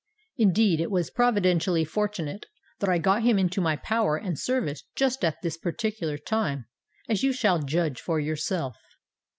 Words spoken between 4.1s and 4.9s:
and service